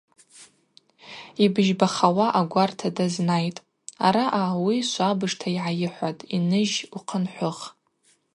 Йбыжьбахауа 1.43 2.27
агварта 2.39 2.89
дазнайтӏ, 2.95 3.63
Араъа 4.05 4.43
ауи 4.53 4.77
швабыжта 4.89 5.47
йгӏайыхӏватӏ: 5.57 6.25
Йныжь, 6.35 6.77
ухъынхӏвых. 6.97 7.57